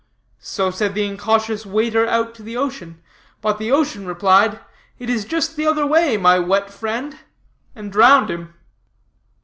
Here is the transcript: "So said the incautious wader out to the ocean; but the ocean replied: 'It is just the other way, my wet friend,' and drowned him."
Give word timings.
"So 0.39 0.71
said 0.71 0.95
the 0.95 1.05
incautious 1.05 1.63
wader 1.63 2.07
out 2.07 2.33
to 2.33 2.41
the 2.41 2.57
ocean; 2.57 3.03
but 3.39 3.59
the 3.59 3.71
ocean 3.71 4.07
replied: 4.07 4.59
'It 4.97 5.11
is 5.11 5.25
just 5.25 5.55
the 5.55 5.67
other 5.67 5.85
way, 5.85 6.17
my 6.17 6.39
wet 6.39 6.71
friend,' 6.71 7.19
and 7.75 7.91
drowned 7.91 8.31
him." 8.31 8.55